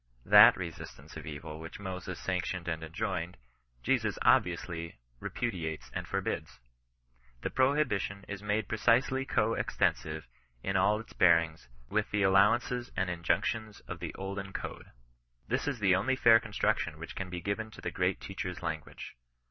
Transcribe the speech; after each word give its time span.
Thai 0.27 0.49
resistance 0.55 1.15
of 1.15 1.27
evil 1.27 1.59
which 1.59 1.79
Moses 1.79 2.19
sanctioned 2.19 2.67
and 2.67 2.83
enjoined, 2.83 3.37
Jesus 3.83 4.17
obvi 4.25 4.53
ously 4.53 4.97
repudiates 5.19 5.91
and 5.93 6.07
forbids. 6.07 6.57
The 7.43 7.51
prohibition 7.51 8.25
is 8.27 8.41
made 8.41 8.67
precisely 8.67 9.25
co 9.25 9.53
extensive 9.53 10.27
in 10.63 10.75
all 10.75 10.99
its 10.99 11.13
bearmgs 11.13 11.67
with 11.87 12.09
the 12.09 12.23
allow 12.23 12.57
24 12.57 12.57
GHEIBTIAN 12.57 12.71
NOH 12.71 12.81
BBSISTANOB. 12.81 12.81
anees 12.81 12.93
and 13.03 13.09
injunctions 13.11 13.79
of 13.81 13.99
the 13.99 14.13
Olden 14.15 14.53
Code. 14.53 14.85
This 15.47 15.67
is 15.67 15.77
the 15.77 15.93
only 15.95 16.15
fair 16.15 16.39
construction 16.39 16.97
which 16.97 17.15
can 17.15 17.31
he 17.31 17.39
given 17.39 17.69
to 17.69 17.81
the 17.81 17.91
great 17.91 18.19
Teacher's 18.19 18.63
language. 18.63 19.15